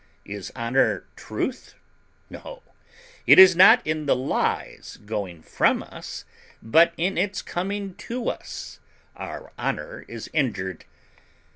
[0.25, 1.75] Is honour truth?
[2.27, 2.63] No;
[3.27, 6.25] it is not in the lie's going from us,
[6.59, 8.79] but in its coming to us,
[9.15, 10.85] our honour is injured.